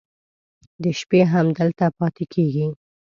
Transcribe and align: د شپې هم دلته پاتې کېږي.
د 0.83 0.85
شپې 0.99 1.21
هم 1.31 1.47
دلته 1.57 1.85
پاتې 1.97 2.25
کېږي. 2.33 2.65